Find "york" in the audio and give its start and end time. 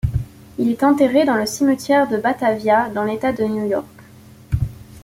3.67-3.85